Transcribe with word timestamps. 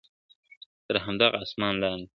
تر 0.85 0.95
همدغه 1.05 1.37
آسمان 1.43 1.75
لاندي!. 1.81 2.09